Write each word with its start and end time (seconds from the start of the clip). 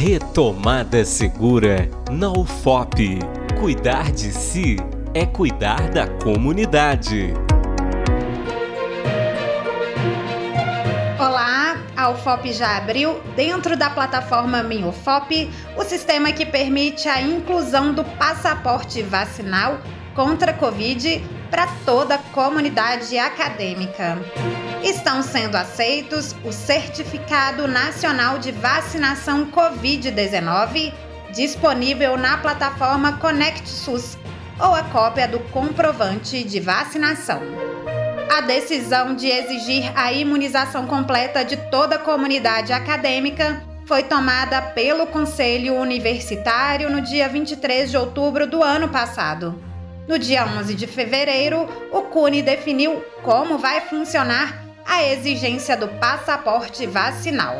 Retomada 0.00 1.04
Segura 1.04 1.90
na 2.08 2.30
UFOP. 2.30 3.18
Cuidar 3.58 4.12
de 4.12 4.30
si 4.30 4.76
é 5.12 5.26
cuidar 5.26 5.90
da 5.90 6.06
comunidade. 6.06 7.34
Olá, 11.18 11.78
a 11.96 12.10
UFOP 12.10 12.52
já 12.52 12.76
abriu, 12.76 13.20
dentro 13.34 13.76
da 13.76 13.90
plataforma 13.90 14.62
MinUFOP, 14.62 15.50
o 15.76 15.82
sistema 15.82 16.30
que 16.30 16.46
permite 16.46 17.08
a 17.08 17.20
inclusão 17.20 17.92
do 17.92 18.04
passaporte 18.04 19.02
vacinal 19.02 19.80
contra 20.14 20.52
a 20.52 20.54
Covid 20.54 21.20
para 21.50 21.66
toda 21.84 22.14
a 22.14 22.18
comunidade 22.18 23.18
acadêmica 23.18 24.16
estão 24.82 25.22
sendo 25.22 25.56
aceitos 25.56 26.34
o 26.44 26.52
Certificado 26.52 27.66
Nacional 27.66 28.38
de 28.38 28.52
Vacinação 28.52 29.46
Covid-19, 29.50 30.92
disponível 31.32 32.16
na 32.16 32.38
plataforma 32.38 33.14
Conect 33.14 33.68
SUS, 33.68 34.16
ou 34.60 34.74
a 34.74 34.82
cópia 34.84 35.26
do 35.26 35.40
comprovante 35.50 36.44
de 36.44 36.60
vacinação. 36.60 37.40
A 38.30 38.40
decisão 38.40 39.14
de 39.14 39.26
exigir 39.26 39.90
a 39.96 40.12
imunização 40.12 40.86
completa 40.86 41.44
de 41.44 41.56
toda 41.70 41.96
a 41.96 41.98
comunidade 41.98 42.72
acadêmica 42.72 43.62
foi 43.84 44.02
tomada 44.02 44.60
pelo 44.60 45.06
Conselho 45.06 45.74
Universitário 45.74 46.90
no 46.90 47.00
dia 47.00 47.28
23 47.28 47.90
de 47.90 47.96
outubro 47.96 48.46
do 48.46 48.62
ano 48.62 48.88
passado. 48.88 49.60
No 50.06 50.18
dia 50.18 50.44
11 50.44 50.74
de 50.74 50.86
fevereiro, 50.86 51.68
o 51.92 52.02
CUNE 52.02 52.42
definiu 52.42 53.02
como 53.22 53.58
vai 53.58 53.80
funcionar 53.82 54.67
a 54.88 55.04
exigência 55.04 55.76
do 55.76 55.86
passaporte 55.86 56.86
vacinal. 56.86 57.56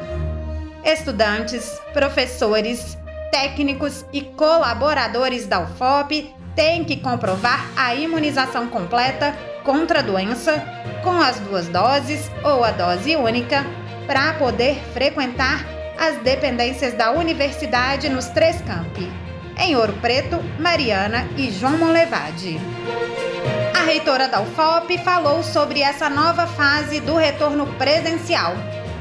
Estudantes, 0.82 1.78
professores, 1.92 2.96
técnicos 3.30 4.04
e 4.12 4.22
colaboradores 4.22 5.46
da 5.46 5.60
UFOP 5.60 6.34
têm 6.56 6.82
que 6.82 6.96
comprovar 6.96 7.64
a 7.76 7.94
imunização 7.94 8.68
completa 8.68 9.36
contra 9.62 9.98
a 9.98 10.02
doença 10.02 10.64
com 11.04 11.20
as 11.20 11.38
duas 11.40 11.68
doses 11.68 12.30
ou 12.42 12.64
a 12.64 12.70
dose 12.70 13.14
única 13.14 13.64
para 14.06 14.32
poder 14.34 14.76
frequentar 14.94 15.64
as 15.98 16.16
dependências 16.22 16.94
da 16.94 17.12
universidade 17.12 18.08
nos 18.08 18.26
três 18.28 18.62
campi, 18.62 19.06
em 19.58 19.76
Ouro 19.76 19.92
Preto, 20.00 20.38
Mariana 20.58 21.28
e 21.36 21.50
João 21.50 21.76
Monlevade. 21.76 22.58
Reitora 23.88 24.28
da 24.28 24.42
UFOP 24.42 24.98
falou 24.98 25.42
sobre 25.42 25.80
essa 25.80 26.10
nova 26.10 26.46
fase 26.46 27.00
do 27.00 27.16
retorno 27.16 27.66
presencial. 27.78 28.52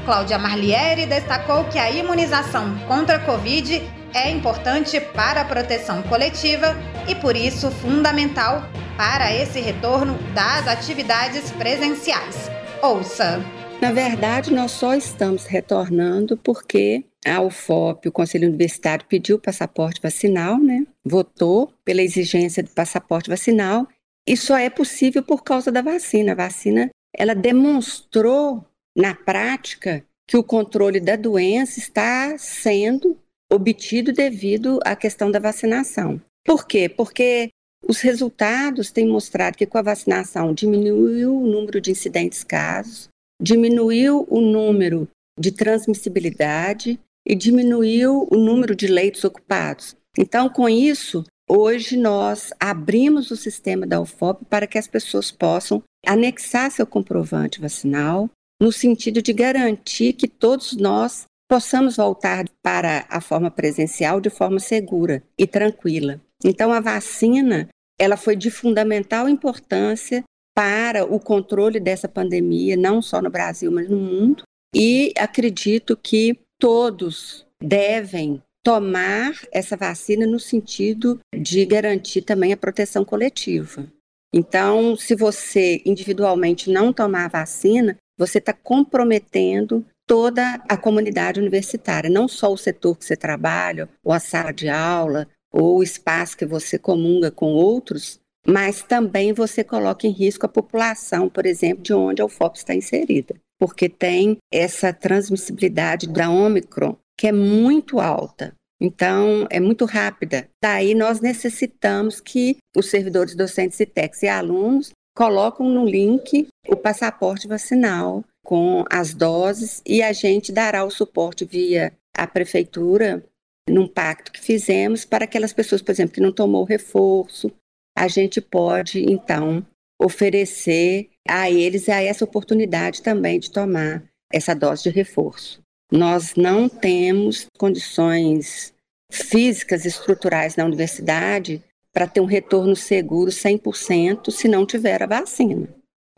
Cláudia 0.06 0.38
Marliere 0.38 1.04
destacou 1.04 1.64
que 1.64 1.78
a 1.78 1.90
imunização 1.90 2.74
contra 2.88 3.16
a 3.16 3.18
Covid 3.18 3.82
é 4.14 4.30
importante 4.30 4.98
para 4.98 5.42
a 5.42 5.44
proteção 5.44 6.02
coletiva 6.04 6.74
e, 7.06 7.14
por 7.14 7.36
isso, 7.36 7.70
fundamental 7.70 8.62
para 8.96 9.30
esse 9.30 9.60
retorno 9.60 10.14
das 10.32 10.66
atividades 10.66 11.50
presenciais. 11.50 12.50
Ouça! 12.82 13.44
Na 13.82 13.92
verdade, 13.92 14.54
nós 14.54 14.70
só 14.70 14.94
estamos 14.94 15.44
retornando 15.44 16.34
porque 16.38 17.04
a 17.26 17.42
UFOP, 17.42 18.08
o 18.08 18.12
Conselho 18.12 18.48
Universitário, 18.48 19.04
pediu 19.06 19.38
passaporte 19.38 20.00
vacinal, 20.00 20.58
né? 20.58 20.86
Votou 21.04 21.70
pela 21.84 22.00
exigência 22.00 22.62
do 22.62 22.70
passaporte 22.70 23.28
vacinal 23.28 23.86
e 24.28 24.36
só 24.36 24.58
é 24.58 24.68
possível 24.68 25.22
por 25.22 25.42
causa 25.42 25.72
da 25.72 25.80
vacina. 25.80 26.32
A 26.32 26.34
vacina, 26.34 26.90
ela 27.16 27.34
demonstrou 27.34 28.62
na 28.94 29.14
prática 29.14 30.04
que 30.28 30.36
o 30.36 30.44
controle 30.44 31.00
da 31.00 31.16
doença 31.16 31.78
está 31.78 32.36
sendo 32.36 33.18
obtido 33.50 34.12
devido 34.12 34.78
à 34.84 34.94
questão 34.94 35.30
da 35.30 35.38
vacinação. 35.38 36.20
Por 36.44 36.66
quê? 36.66 36.90
Porque 36.90 37.48
os 37.86 38.00
resultados 38.00 38.90
têm 38.90 39.08
mostrado 39.08 39.56
que 39.56 39.64
com 39.64 39.78
a 39.78 39.82
vacinação 39.82 40.52
diminuiu 40.52 41.34
o 41.34 41.46
número 41.46 41.80
de 41.80 41.90
incidentes 41.90 42.44
casos, 42.44 43.08
diminuiu 43.40 44.26
o 44.28 44.40
número 44.42 45.08
de 45.38 45.52
transmissibilidade 45.52 47.00
e 47.26 47.34
diminuiu 47.34 48.28
o 48.30 48.36
número 48.36 48.74
de 48.76 48.86
leitos 48.88 49.24
ocupados. 49.24 49.96
Então, 50.18 50.50
com 50.50 50.68
isso, 50.68 51.24
Hoje 51.50 51.96
nós 51.96 52.52
abrimos 52.60 53.30
o 53.30 53.36
sistema 53.36 53.86
da 53.86 53.98
UFOP 53.98 54.44
para 54.44 54.66
que 54.66 54.76
as 54.76 54.86
pessoas 54.86 55.30
possam 55.30 55.82
anexar 56.06 56.70
seu 56.70 56.86
comprovante 56.86 57.58
vacinal, 57.58 58.28
no 58.60 58.70
sentido 58.70 59.22
de 59.22 59.32
garantir 59.32 60.12
que 60.12 60.28
todos 60.28 60.76
nós 60.76 61.24
possamos 61.48 61.96
voltar 61.96 62.44
para 62.62 63.06
a 63.08 63.18
forma 63.22 63.50
presencial 63.50 64.20
de 64.20 64.28
forma 64.28 64.60
segura 64.60 65.22
e 65.38 65.46
tranquila. 65.46 66.20
Então 66.44 66.70
a 66.70 66.80
vacina, 66.80 67.68
ela 67.98 68.18
foi 68.18 68.36
de 68.36 68.50
fundamental 68.50 69.26
importância 69.26 70.22
para 70.54 71.06
o 71.06 71.18
controle 71.18 71.80
dessa 71.80 72.08
pandemia, 72.08 72.76
não 72.76 73.00
só 73.00 73.22
no 73.22 73.30
Brasil, 73.30 73.72
mas 73.72 73.88
no 73.88 73.96
mundo, 73.96 74.42
e 74.74 75.14
acredito 75.16 75.96
que 75.96 76.38
todos 76.60 77.46
devem 77.62 78.42
tomar 78.62 79.32
essa 79.52 79.76
vacina 79.76 80.26
no 80.26 80.38
sentido 80.38 81.18
de 81.34 81.64
garantir 81.64 82.22
também 82.22 82.52
a 82.52 82.56
proteção 82.56 83.04
coletiva. 83.04 83.86
Então, 84.32 84.94
se 84.96 85.14
você 85.14 85.80
individualmente 85.86 86.70
não 86.70 86.92
tomar 86.92 87.26
a 87.26 87.40
vacina, 87.40 87.96
você 88.18 88.38
está 88.38 88.52
comprometendo 88.52 89.84
toda 90.06 90.62
a 90.68 90.76
comunidade 90.76 91.40
universitária, 91.40 92.10
não 92.10 92.26
só 92.26 92.52
o 92.52 92.56
setor 92.56 92.96
que 92.96 93.04
você 93.04 93.16
trabalha, 93.16 93.88
ou 94.02 94.12
a 94.12 94.18
sala 94.18 94.52
de 94.52 94.68
aula, 94.68 95.28
ou 95.52 95.78
o 95.78 95.82
espaço 95.82 96.36
que 96.36 96.46
você 96.46 96.78
comunga 96.78 97.30
com 97.30 97.52
outros, 97.52 98.18
mas 98.46 98.82
também 98.82 99.32
você 99.32 99.62
coloca 99.62 100.06
em 100.06 100.10
risco 100.10 100.46
a 100.46 100.48
população, 100.48 101.28
por 101.28 101.46
exemplo, 101.46 101.82
de 101.82 101.92
onde 101.92 102.22
a 102.22 102.24
UFOP 102.24 102.56
está 102.56 102.74
inserida, 102.74 103.34
porque 103.58 103.88
tem 103.88 104.38
essa 104.52 104.92
transmissibilidade 104.92 106.08
da 106.08 106.30
Omicron, 106.30 106.96
que 107.18 107.26
é 107.26 107.32
muito 107.32 107.98
alta. 107.98 108.54
Então, 108.80 109.46
é 109.50 109.58
muito 109.58 109.84
rápida. 109.84 110.48
Daí, 110.62 110.94
nós 110.94 111.20
necessitamos 111.20 112.20
que 112.20 112.58
os 112.76 112.88
servidores 112.88 113.34
docentes 113.34 113.80
e 113.80 113.86
técnicos 113.86 114.22
e 114.22 114.28
alunos 114.28 114.90
colocam 115.16 115.68
no 115.68 115.84
link 115.84 116.46
o 116.68 116.76
passaporte 116.76 117.48
vacinal 117.48 118.24
com 118.46 118.84
as 118.88 119.12
doses 119.12 119.82
e 119.84 120.00
a 120.00 120.12
gente 120.12 120.52
dará 120.52 120.84
o 120.84 120.90
suporte 120.90 121.44
via 121.44 121.92
a 122.16 122.24
prefeitura 122.24 123.24
num 123.68 123.86
pacto 123.86 124.32
que 124.32 124.40
fizemos 124.40 125.04
para 125.04 125.24
aquelas 125.24 125.52
pessoas, 125.52 125.82
por 125.82 125.90
exemplo, 125.90 126.14
que 126.14 126.20
não 126.20 126.32
tomou 126.32 126.64
reforço, 126.64 127.50
a 127.96 128.06
gente 128.06 128.40
pode 128.40 129.02
então 129.10 129.66
oferecer 130.00 131.10
a 131.28 131.50
eles 131.50 131.88
essa 131.88 132.24
oportunidade 132.24 133.02
também 133.02 133.40
de 133.40 133.50
tomar 133.50 134.04
essa 134.32 134.54
dose 134.54 134.84
de 134.84 134.90
reforço. 134.90 135.60
Nós 135.90 136.34
não 136.34 136.68
temos 136.68 137.46
condições 137.58 138.74
físicas 139.10 139.84
estruturais 139.84 140.56
na 140.56 140.64
universidade 140.64 141.62
para 141.94 142.06
ter 142.06 142.20
um 142.20 142.26
retorno 142.26 142.76
seguro 142.76 143.30
100% 143.30 144.30
se 144.30 144.46
não 144.46 144.66
tiver 144.66 145.02
a 145.02 145.06
vacina. 145.06 145.68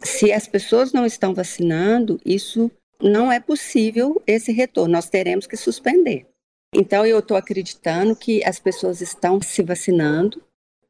Se 0.03 0.33
as 0.33 0.49
pessoas 0.49 0.93
não 0.93 1.07
estão 1.07 1.35
vacinando, 1.35 2.21
isso 2.25 2.71
não 3.01 3.31
é 3.31 3.39
possível 3.39 4.21
esse 4.27 4.53
retorno, 4.53 4.93
nós 4.93 5.09
teremos 5.09 5.47
que 5.47 5.57
suspender. 5.57 6.27
Então, 6.75 7.05
eu 7.05 7.19
estou 7.19 7.37
acreditando 7.37 8.15
que 8.15 8.45
as 8.45 8.59
pessoas 8.59 9.01
estão 9.01 9.41
se 9.41 9.63
vacinando, 9.63 10.43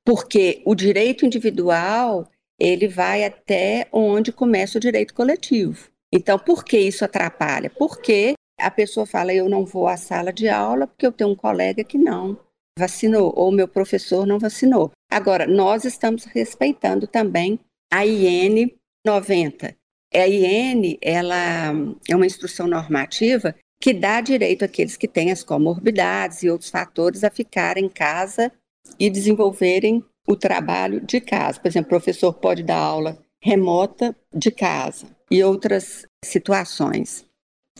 porque 0.04 0.62
o 0.64 0.74
direito 0.74 1.24
individual 1.24 2.28
ele 2.58 2.86
vai 2.86 3.24
até 3.24 3.88
onde 3.90 4.32
começa 4.32 4.76
o 4.76 4.80
direito 4.80 5.14
coletivo. 5.14 5.88
Então, 6.12 6.38
por 6.38 6.64
que 6.64 6.78
isso 6.78 7.04
atrapalha? 7.04 7.70
Porque 7.70 8.34
a 8.60 8.71
pessoa 8.71 9.06
fala: 9.06 9.32
eu 9.32 9.48
não 9.48 9.65
vou 9.65 9.88
à 9.88 9.97
sala 9.97 10.32
de 10.32 10.48
aula 10.48 10.87
porque 10.87 11.06
eu 11.06 11.12
tenho 11.12 11.31
um 11.31 11.37
colega 11.37 11.84
que 11.84 11.99
não 11.99 12.38
vacinou, 12.79 13.32
ou 13.37 13.52
meu 13.52 13.69
professor 13.69 14.26
não 14.26 14.38
vacinou. 14.38 14.90
Agora, 15.11 15.46
nós 15.46 15.84
estamos 15.84 16.25
respeitando 16.25 17.06
também 17.06 17.58
a 17.93 18.06
IN 18.06 18.73
90. 19.05 19.76
A 20.14 20.29
IN 20.29 20.99
ela 21.02 21.73
é 22.08 22.17
uma 22.17 22.26
instrução 22.26 22.67
normativa 22.67 23.55
que 23.81 23.94
dá 23.94 24.20
direito 24.20 24.64
àqueles 24.64 24.96
que 24.96 25.08
têm 25.08 25.31
as 25.31 25.43
comorbidades 25.43 26.43
e 26.43 26.50
outros 26.50 26.70
fatores 26.70 27.25
a 27.25 27.31
ficarem 27.31 27.87
em 27.87 27.88
casa 27.88 28.52
e 28.99 29.08
desenvolverem 29.08 30.05
o 30.26 30.37
trabalho 30.37 31.00
de 31.00 31.20
casa. 31.20 31.61
Por 31.61 31.69
exemplo, 31.69 31.87
o 31.87 32.00
professor 32.00 32.32
pode 32.32 32.62
dar 32.62 32.79
aula 32.79 33.19
remota 33.43 34.14
de 34.34 34.50
casa 34.50 35.06
e 35.31 35.43
outras 35.43 36.06
situações. 36.23 37.25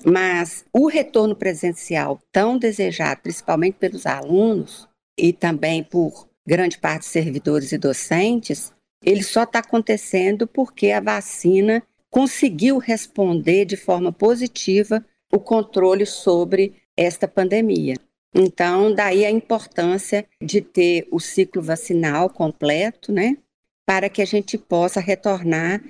Mas 0.05 0.65
o 0.73 0.89
retorno 0.89 1.37
presencial 1.37 2.21
tão 2.33 2.59
desejado, 2.59 3.21
principalmente 3.21 3.75
pelos 3.75 4.07
alunos 4.07 4.89
e 5.19 5.33
também 5.33 5.85
por 5.85 6.29
grande 6.47 6.79
parte 6.79 7.01
dos 7.01 7.11
servidores 7.11 7.73
e 7.73 7.79
docentes, 7.79 8.73
ele 9.05 9.23
só 9.23 9.45
está 9.45 9.61
acontecendo 9.61 10.47
porque 10.47 10.91
a 10.91 11.01
vacina 11.01 11.83
conseguiu 12.11 12.79
responder 12.79 13.65
de 13.65 13.77
forma 13.77 14.13
positiva 14.13 15.05
o 15.33 15.39
controle 15.39 16.05
sobre 16.05 16.75
esta 16.97 17.29
pandemia. 17.29 17.95
Então, 18.35 18.95
daí 18.95 19.25
a 19.25 19.31
importância 19.31 20.27
de 20.43 20.61
ter 20.61 21.07
o 21.11 21.19
ciclo 21.19 21.63
vacinal 21.63 22.31
completo, 22.31 23.13
né? 23.13 23.37
Para 23.87 24.09
que 24.09 24.23
a 24.23 24.25
gente 24.25 24.57
possa 24.57 25.01
retornar 25.01 25.83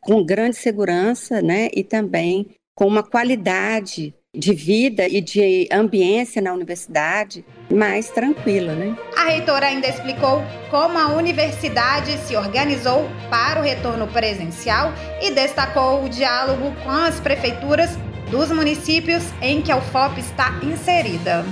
com 0.00 0.24
grande 0.24 0.56
segurança, 0.56 1.40
né? 1.40 1.68
E 1.74 1.82
também 1.82 2.54
com 2.78 2.86
uma 2.86 3.02
qualidade 3.02 4.14
de 4.32 4.54
vida 4.54 5.08
e 5.08 5.20
de 5.20 5.68
ambiência 5.72 6.40
na 6.40 6.52
universidade 6.52 7.44
mais 7.68 8.08
tranquila, 8.08 8.72
né? 8.72 8.96
A 9.16 9.30
reitora 9.30 9.66
ainda 9.66 9.88
explicou 9.88 10.44
como 10.70 10.96
a 10.96 11.08
universidade 11.16 12.16
se 12.18 12.36
organizou 12.36 13.08
para 13.28 13.58
o 13.58 13.64
retorno 13.64 14.06
presencial 14.06 14.92
e 15.20 15.32
destacou 15.32 16.04
o 16.04 16.08
diálogo 16.08 16.72
com 16.84 16.90
as 16.90 17.18
prefeituras 17.18 17.96
dos 18.30 18.52
municípios 18.52 19.24
em 19.42 19.60
que 19.60 19.72
a 19.72 19.78
UFOP 19.78 20.20
está 20.20 20.60
inserida. 20.62 21.44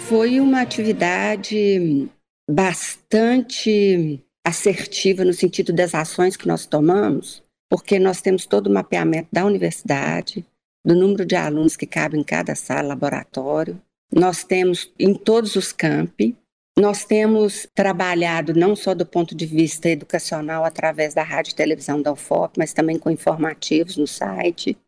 Foi 0.00 0.40
uma 0.40 0.62
atividade 0.62 2.08
bastante 2.50 4.20
assertiva 4.44 5.24
no 5.24 5.32
sentido 5.32 5.72
das 5.72 5.94
ações 5.94 6.36
que 6.36 6.48
nós 6.48 6.66
tomamos, 6.66 7.40
porque 7.70 8.00
nós 8.00 8.20
temos 8.20 8.46
todo 8.46 8.66
o 8.66 8.74
mapeamento 8.74 9.28
da 9.32 9.44
universidade, 9.44 10.44
do 10.86 10.94
número 10.94 11.26
de 11.26 11.34
alunos 11.34 11.76
que 11.76 11.84
cabem 11.84 12.20
em 12.20 12.22
cada 12.24 12.54
sala, 12.54 12.90
laboratório. 12.90 13.82
Nós 14.14 14.44
temos 14.44 14.92
em 14.96 15.12
todos 15.12 15.56
os 15.56 15.72
campi. 15.72 16.36
Nós 16.78 17.04
temos 17.04 17.66
trabalhado 17.74 18.54
não 18.54 18.76
só 18.76 18.94
do 18.94 19.04
ponto 19.04 19.34
de 19.34 19.46
vista 19.46 19.88
educacional 19.88 20.64
através 20.64 21.12
da 21.12 21.24
rádio 21.24 21.50
e 21.50 21.56
televisão 21.56 22.00
da 22.00 22.12
UFOP, 22.12 22.56
mas 22.56 22.72
também 22.72 23.00
com 23.00 23.10
informativos 23.10 23.96
no 23.96 24.06
site. 24.06 24.78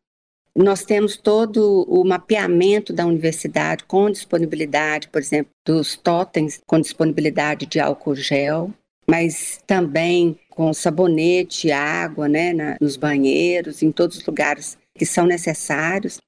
Nós 0.55 0.85
temos 0.85 1.17
todo 1.17 1.85
o 1.89 2.05
mapeamento 2.05 2.93
da 2.93 3.05
universidade 3.05 3.83
com 3.85 4.09
disponibilidade, 4.09 5.09
por 5.09 5.21
exemplo, 5.21 5.51
dos 5.67 5.97
totens 5.97 6.61
com 6.65 6.81
disponibilidade 6.81 7.67
de 7.67 7.81
álcool 7.81 8.15
gel, 8.15 8.71
mas 9.09 9.61
também 9.67 10.39
com 10.51 10.73
sabonete, 10.73 11.73
água, 11.73 12.29
né, 12.29 12.53
na, 12.53 12.77
nos 12.81 12.97
banheiros, 12.97 13.83
em 13.83 13.91
todos 13.91 14.19
os 14.19 14.27
lugares 14.27 14.77
que 14.99 15.07
são 15.07 15.25
necessários. 15.25 16.19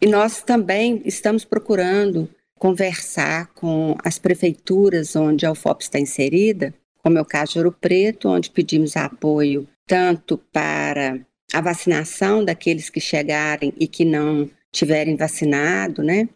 E 0.00 0.06
nós 0.06 0.42
também 0.42 1.02
estamos 1.04 1.44
procurando 1.44 2.28
conversar 2.58 3.48
com 3.54 3.96
as 4.04 4.18
prefeituras 4.18 5.16
onde 5.16 5.44
a 5.44 5.50
UFOP 5.50 5.82
está 5.82 5.98
inserida, 5.98 6.72
como 6.98 7.18
é 7.18 7.20
o 7.20 7.26
caso 7.26 7.54
de 7.54 7.58
Ouro 7.58 7.72
Preto, 7.72 8.28
onde 8.28 8.50
pedimos 8.50 8.96
apoio 8.96 9.68
tanto 9.86 10.38
para 10.38 11.20
a 11.52 11.60
vacinação 11.60 12.44
daqueles 12.44 12.88
que 12.88 13.00
chegarem 13.00 13.74
e 13.76 13.86
que 13.88 14.04
não 14.04 14.48
tiverem 14.70 15.16
vacinado, 15.16 16.02
né? 16.02 16.28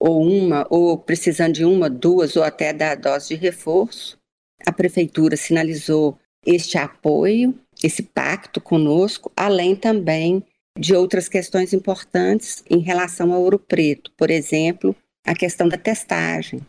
Ou 0.00 0.20
uma, 0.20 0.66
ou 0.68 0.98
precisando 0.98 1.54
de 1.54 1.64
uma, 1.64 1.88
duas 1.88 2.36
ou 2.36 2.42
até 2.42 2.72
da 2.72 2.94
dose 2.94 3.28
de 3.28 3.34
reforço. 3.36 4.18
A 4.66 4.72
prefeitura 4.72 5.36
sinalizou 5.36 6.18
este 6.44 6.76
apoio, 6.76 7.54
esse 7.82 8.02
pacto 8.02 8.60
conosco, 8.60 9.30
além 9.36 9.74
também 9.74 10.44
de 10.78 10.94
outras 10.94 11.28
questões 11.28 11.72
importantes 11.72 12.62
em 12.70 12.78
relação 12.78 13.32
ao 13.32 13.42
ouro 13.42 13.58
preto, 13.58 14.12
por 14.16 14.30
exemplo, 14.30 14.94
a 15.26 15.34
questão 15.34 15.68
da 15.68 15.76
testagem. 15.76 16.60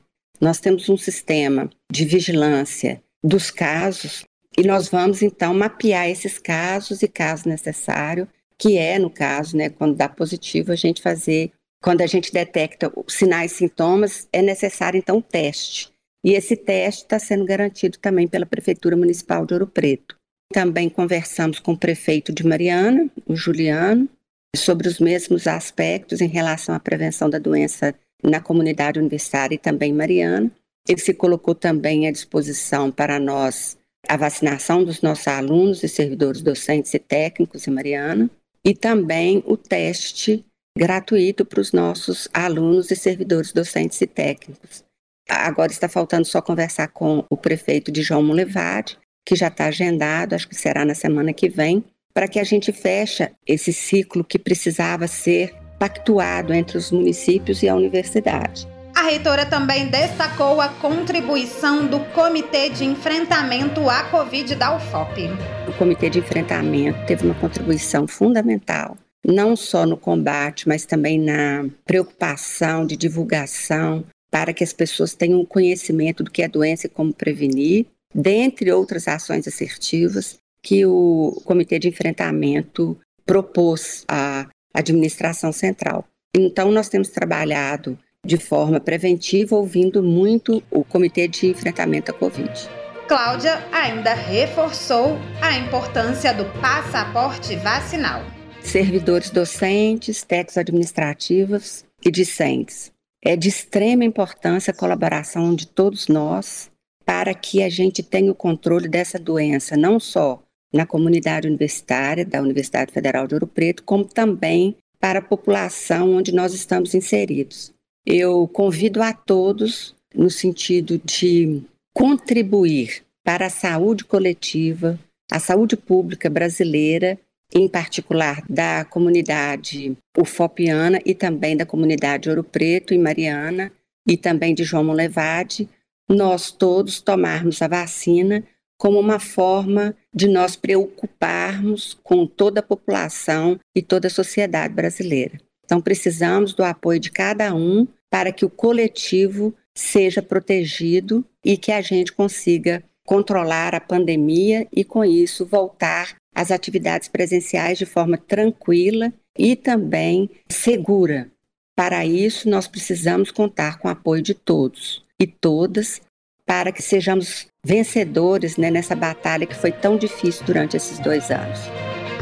Nós 0.42 0.60
temos 0.60 0.90
um 0.90 0.98
sistema 0.98 1.70
de 1.92 2.06
vigilância 2.06 3.02
dos 3.24 3.52
casos 3.52 4.24
e 4.58 4.64
nós 4.64 4.90
vamos 4.90 5.22
então 5.22 5.54
mapear 5.54 6.10
esses 6.10 6.38
casos 6.38 7.02
e 7.04 7.08
caso 7.08 7.48
necessário, 7.48 8.28
que 8.58 8.78
é 8.78 8.98
no 8.98 9.10
caso, 9.10 9.56
né, 9.56 9.70
quando 9.70 9.96
dá 9.96 10.10
positivo, 10.10 10.72
a 10.72 10.76
gente 10.76 11.02
fazer, 11.02 11.52
quando 11.82 12.02
a 12.02 12.08
gente 12.08 12.34
detecta 12.34 12.92
sinais 13.08 13.54
e 13.54 13.56
sintomas, 13.56 14.28
é 14.34 14.42
necessário 14.42 14.98
então 14.98 15.18
um 15.18 15.22
teste. 15.22 15.92
E 16.24 16.34
esse 16.34 16.58
teste 16.58 17.04
está 17.04 17.18
sendo 17.18 17.46
garantido 17.46 17.98
também 17.98 18.28
pela 18.28 18.46
Prefeitura 18.46 18.98
Municipal 18.98 19.46
de 19.46 19.54
Ouro 19.54 19.68
Preto. 19.68 20.19
Também 20.52 20.90
conversamos 20.90 21.60
com 21.60 21.74
o 21.74 21.78
prefeito 21.78 22.34
de 22.34 22.46
Mariana, 22.46 23.10
o 23.26 23.36
Juliano, 23.36 24.10
sobre 24.56 24.88
os 24.88 25.00
mesmos 25.00 25.46
aspectos 25.46 26.22
em 26.22 26.28
relação 26.28 26.74
à 26.74 26.80
prevenção 26.80 27.30
da 27.30 27.38
doença 27.38 27.94
na 28.24 28.42
comunidade 28.42 29.00
universitária 29.00 29.56
e 29.56 29.60
também 29.60 29.94
Mariana. 29.94 30.52
Ele 30.88 31.00
se 31.00 31.14
colocou 31.14 31.54
também 31.54 32.08
à 32.08 32.12
disposição 32.12 32.92
para 32.92 33.20
nós 33.20 33.78
a 34.08 34.18
vacinação 34.18 34.84
dos 34.84 35.02
nossos 35.02 35.28
alunos 35.28 35.84
e 35.84 35.88
servidores 35.88 36.42
docentes 36.42 36.94
e 36.96 37.00
técnicos 37.00 37.68
em 37.68 37.72
Mariana 37.72 38.30
e 38.66 38.74
também 38.74 39.44
o 39.46 39.56
teste 39.56 40.44
gratuito 40.76 41.46
para 41.46 41.62
os 41.62 41.72
nossos 41.72 42.28
alunos 42.34 42.90
e 42.90 42.96
servidores 42.96 43.54
docentes 43.54 44.02
e 44.02 44.08
técnicos. 44.08 44.84
Agora 45.30 45.72
está 45.72 45.88
faltando 45.88 46.26
só 46.26 46.42
conversar 46.42 46.88
com 46.88 47.24
o 47.30 47.38
prefeito 47.38 47.92
de 47.92 48.02
João 48.02 48.24
Molevade 48.24 48.98
que 49.30 49.36
já 49.36 49.48
está 49.48 49.66
agendado, 49.66 50.34
acho 50.34 50.50
que 50.50 50.56
será 50.56 50.84
na 50.84 50.96
semana 50.96 51.32
que 51.32 51.48
vem, 51.48 51.84
para 52.16 52.28
que 52.28 52.40
a 52.40 52.44
gente 52.44 52.72
feche 52.72 53.30
esse 53.46 53.72
ciclo 53.72 54.24
que 54.24 54.40
precisava 54.40 55.08
ser 55.08 55.54
pactuado 55.78 56.52
entre 56.52 56.80
os 56.80 56.92
municípios 56.92 57.62
e 57.62 57.70
a 57.70 57.76
universidade. 57.76 58.68
A 58.96 59.04
reitora 59.04 59.46
também 59.46 59.86
destacou 59.86 60.60
a 60.60 60.70
contribuição 60.70 61.86
do 61.86 62.00
Comitê 62.06 62.72
de 62.72 62.84
Enfrentamento 62.84 63.88
à 63.88 64.06
Covid 64.06 64.56
da 64.56 64.76
UFOP. 64.76 65.30
O 65.68 65.74
Comitê 65.74 66.10
de 66.10 66.18
Enfrentamento 66.18 67.06
teve 67.06 67.24
uma 67.24 67.36
contribuição 67.36 68.08
fundamental, 68.08 68.98
não 69.24 69.56
só 69.56 69.86
no 69.86 69.96
combate, 69.96 70.68
mas 70.68 70.88
também 70.88 71.20
na 71.20 71.70
preocupação 71.86 72.84
de 72.84 72.98
divulgação 72.98 74.04
para 74.32 74.54
que 74.54 74.64
as 74.64 74.74
pessoas 74.74 75.14
tenham 75.14 75.46
conhecimento 75.46 76.24
do 76.24 76.32
que 76.32 76.42
é 76.42 76.48
doença 76.48 76.88
e 76.88 76.90
como 76.90 77.14
prevenir, 77.14 77.86
dentre 78.14 78.72
outras 78.72 79.08
ações 79.08 79.48
assertivas 79.48 80.38
que 80.62 80.86
o 80.86 81.42
Comitê 81.46 81.80
de 81.80 81.88
Enfrentamento 81.88 83.00
propôs 83.26 84.04
à 84.08 84.48
administração 84.74 85.52
central. 85.52 86.06
Então, 86.36 86.72
nós 86.72 86.90
temos 86.90 87.10
trabalhado 87.10 87.98
de 88.26 88.38
forma 88.38 88.80
preventiva, 88.80 89.56
ouvindo 89.56 90.04
muito 90.04 90.62
o 90.70 90.84
Comitê 90.84 91.28
de 91.28 91.48
Enfrentamento 91.48 92.12
à 92.12 92.14
Covid. 92.14 92.70
Cláudia 93.08 93.66
ainda 93.72 94.14
reforçou 94.14 95.18
a 95.42 95.58
importância 95.58 96.34
do 96.34 96.46
passaporte 96.62 97.56
vacinal. 97.56 98.22
Servidores 98.62 99.30
docentes, 99.32 100.22
técnicos 100.22 100.58
administrativos 100.58 101.86
e 102.06 102.12
discentes. 102.12 102.92
É 103.24 103.36
de 103.36 103.50
extrema 103.50 104.04
importância 104.04 104.72
a 104.72 104.76
colaboração 104.76 105.56
de 105.56 105.66
todos 105.66 106.08
nós 106.08 106.70
para 107.10 107.34
que 107.34 107.64
a 107.64 107.70
gente 107.70 108.04
tenha 108.04 108.32
o 108.32 108.36
controle 108.36 108.88
dessa 108.88 109.18
doença, 109.18 109.76
não 109.76 110.00
só 110.00 110.44
na 110.72 110.86
comunidade 110.86 111.48
universitária 111.48 112.24
da 112.24 112.40
Universidade 112.40 112.94
Federal 112.94 113.26
de 113.26 113.34
Ouro 113.34 113.48
Preto, 113.48 113.82
como 113.82 114.06
também 114.06 114.76
para 115.00 115.18
a 115.18 115.22
população 115.24 116.14
onde 116.14 116.32
nós 116.32 116.54
estamos 116.54 116.94
inseridos. 116.94 117.74
Eu 118.06 118.48
convido 118.50 119.02
a 119.02 119.12
todos 119.12 119.96
no 120.14 120.30
sentido 120.30 121.02
de 121.04 121.64
contribuir 121.96 123.02
para 123.24 123.48
a 123.48 123.50
saúde 123.50 124.06
coletiva, 124.06 125.00
a 125.32 125.40
saúde 125.40 125.76
pública 125.76 126.30
brasileira, 126.30 127.18
em 127.52 127.68
particular 127.68 128.44
da 128.48 128.86
comunidade 128.86 129.98
ufopiana 130.16 131.00
e 131.04 131.16
também 131.16 131.58
da 131.58 131.66
comunidade 131.66 132.30
Ouro 132.30 132.44
Preto 132.44 132.94
e 132.94 133.00
Mariana, 133.00 133.72
e 134.08 134.16
também 134.16 134.54
de 134.54 134.64
João 134.64 134.84
Molevade, 134.84 135.68
nós 136.10 136.52
todos 136.52 137.00
tomarmos 137.00 137.62
a 137.62 137.68
vacina 137.68 138.44
como 138.80 138.98
uma 138.98 139.20
forma 139.20 139.96
de 140.14 140.28
nós 140.28 140.56
preocuparmos 140.56 142.00
com 142.02 142.26
toda 142.26 142.62
a 142.62 142.64
população 142.64 143.60
e 143.76 143.82
toda 143.82 144.08
a 144.08 144.12
sociedade 144.12 144.74
brasileira. 144.74 145.38
Então, 145.66 145.82
precisamos 145.82 146.54
do 146.54 146.64
apoio 146.64 147.00
de 147.00 147.12
cada 147.12 147.54
um 147.54 147.86
para 148.10 148.32
que 148.32 148.46
o 148.46 148.50
coletivo 148.50 149.54
seja 149.76 150.22
protegido 150.22 151.24
e 151.46 151.58
que 151.58 151.72
a 151.72 151.82
gente 151.82 152.12
consiga 152.12 152.84
controlar 153.06 153.76
a 153.76 153.82
pandemia 153.82 154.68
e, 154.74 154.84
com 154.84 155.06
isso, 155.06 155.46
voltar 155.46 156.16
às 156.34 156.50
atividades 156.50 157.08
presenciais 157.08 157.78
de 157.78 157.86
forma 157.86 158.18
tranquila 158.18 159.14
e 159.38 159.56
também 159.56 160.30
segura. 160.50 161.30
Para 161.76 162.06
isso, 162.06 162.50
nós 162.50 162.68
precisamos 162.68 163.30
contar 163.30 163.78
com 163.78 163.88
o 163.88 163.92
apoio 163.92 164.22
de 164.22 164.34
todos 164.34 165.04
e 165.20 165.28
todas 165.28 166.02
para 166.46 166.72
que 166.72 166.82
sejamos 166.82 167.48
vencedores 167.64 168.58
né, 168.58 168.72
nessa 168.72 168.96
batalha 168.96 169.46
que 169.46 169.56
foi 169.56 169.72
tão 169.72 169.98
difícil 169.98 170.44
durante 170.46 170.78
esses 170.78 170.98
dois 170.98 171.30
anos. 171.30 171.60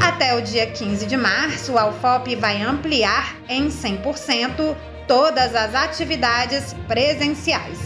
Até 0.00 0.34
o 0.36 0.42
dia 0.42 0.66
15 0.66 1.06
de 1.06 1.16
março, 1.16 1.78
a 1.78 1.88
UFOP 1.88 2.36
vai 2.36 2.60
ampliar 2.60 3.36
em 3.48 3.68
100% 3.68 4.76
todas 5.06 5.54
as 5.54 5.74
atividades 5.74 6.74
presenciais. 6.86 7.78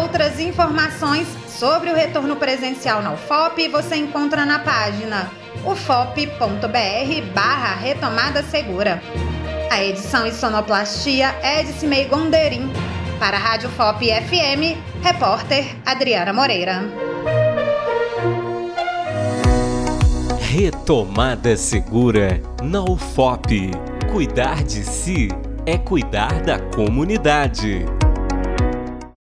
Outras 0.00 0.40
informações 0.40 1.28
sobre 1.46 1.90
o 1.90 1.94
retorno 1.94 2.36
presencial 2.36 3.02
na 3.02 3.12
UFOP 3.12 3.68
você 3.68 3.96
encontra 3.96 4.46
na 4.46 4.60
página 4.60 5.30
ufop.br 5.66 7.32
barra 7.34 7.74
retomada 7.74 8.42
segura. 8.42 9.02
A 9.70 9.84
edição 9.84 10.26
e 10.26 10.32
sonoplastia 10.32 11.28
é 11.42 11.62
de 11.62 11.72
Cimei 11.72 12.06
Gonderim 12.06 12.70
Para 13.24 13.38
a 13.38 13.40
Rádio 13.40 13.70
FOP 13.70 14.10
FM, 14.10 14.76
repórter 15.02 15.64
Adriana 15.86 16.30
Moreira. 16.30 16.82
Retomada 20.38 21.56
segura 21.56 22.38
na 22.62 22.82
UFOP. 22.82 23.70
Cuidar 24.12 24.62
de 24.62 24.84
si 24.84 25.28
é 25.64 25.78
cuidar 25.78 26.42
da 26.42 26.58
comunidade. 26.58 27.86